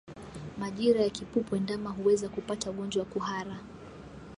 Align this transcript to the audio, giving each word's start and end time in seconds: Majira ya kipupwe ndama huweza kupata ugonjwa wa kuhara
Majira 0.57 1.01
ya 1.01 1.09
kipupwe 1.09 1.59
ndama 1.59 1.89
huweza 1.89 2.29
kupata 2.29 2.69
ugonjwa 2.69 3.03
wa 3.03 3.09
kuhara 3.09 3.57